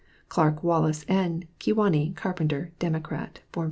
CLARK 0.29 0.63
WALLACE 0.63 1.05
N. 1.07 1.43
Kewanee: 1.59 2.15
carpenter; 2.15 2.71
Dem; 2.79 2.93
born 2.93 3.03
Vt. 3.03 3.37